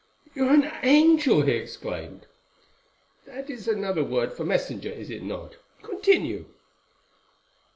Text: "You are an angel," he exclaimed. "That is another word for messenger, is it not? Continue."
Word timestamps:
"You 0.33 0.45
are 0.45 0.53
an 0.55 0.71
angel," 0.81 1.43
he 1.43 1.51
exclaimed. 1.51 2.25
"That 3.27 3.51
is 3.51 3.67
another 3.67 4.03
word 4.03 4.33
for 4.33 4.43
messenger, 4.43 4.89
is 4.89 5.11
it 5.11 5.21
not? 5.21 5.57
Continue." 5.83 6.45